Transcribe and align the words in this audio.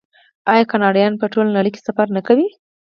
آیا 0.51 0.63
کاناډایان 0.71 1.13
په 1.17 1.25
ټوله 1.31 1.49
نړۍ 1.57 1.71
کې 1.73 1.85
سفر 1.87 2.07
نه 2.15 2.21
کوي؟ 2.27 2.47